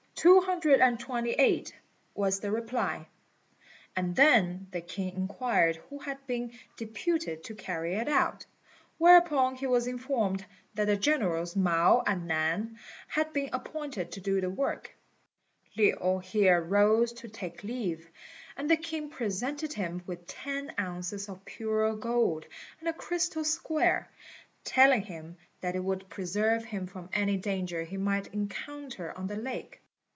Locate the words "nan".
12.27-12.77